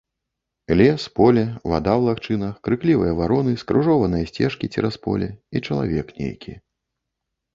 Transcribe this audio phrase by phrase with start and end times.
[0.77, 1.43] Лес, поле,
[1.73, 6.53] вада ў лагчынах, крыклівыя вароны, скрыжованыя сцежкі цераз поле, і чалавек нейкі.